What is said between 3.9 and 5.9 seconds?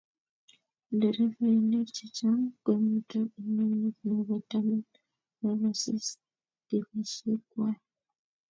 nebo taman ak